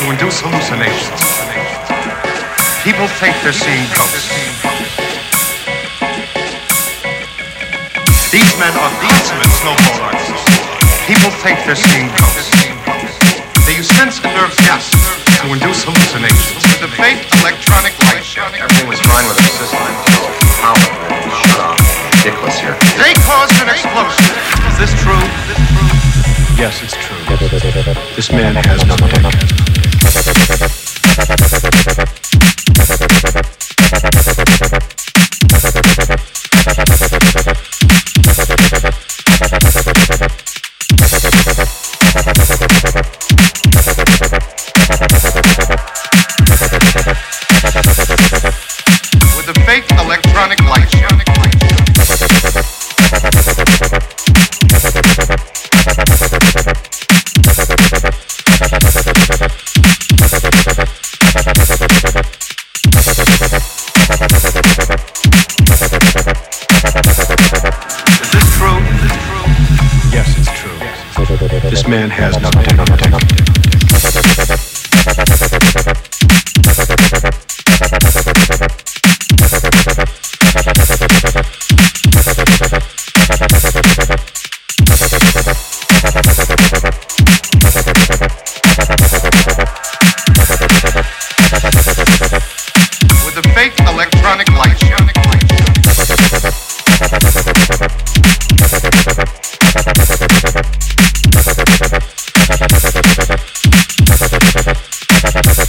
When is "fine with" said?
19.04-19.36